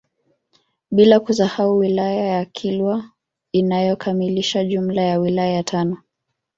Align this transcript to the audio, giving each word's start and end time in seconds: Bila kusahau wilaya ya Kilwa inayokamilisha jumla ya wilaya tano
Bila 0.91 1.19
kusahau 1.19 1.77
wilaya 1.77 2.21
ya 2.25 2.45
Kilwa 2.45 3.11
inayokamilisha 3.51 4.63
jumla 4.65 5.01
ya 5.01 5.19
wilaya 5.19 5.63
tano 5.63 5.97